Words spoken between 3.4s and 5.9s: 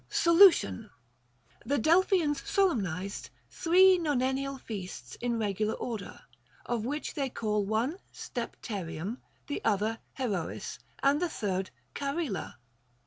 three nonennial feasts in regular